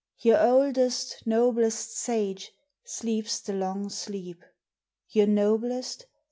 [0.17, 2.53] your oldest, noblest sage
[2.83, 4.43] Sleeps the long sleep.
[5.09, 6.07] Your noblest?